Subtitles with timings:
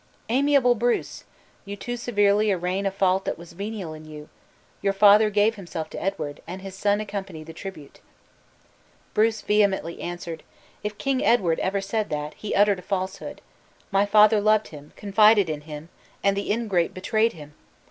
[0.29, 1.25] "Amiable Bruce!
[1.63, 4.29] you too severely arraign a fault that was venial in you.
[4.81, 7.99] Your father gave himself to Edward, and his son accompanied the tribute."
[9.13, 10.41] Bruce vehemently answered,
[10.83, 13.41] "If King Edward ever said that, he uttered a falsehood.
[13.91, 15.89] My father loved him, confided in him,
[16.23, 17.53] and the ingrate betrayed him!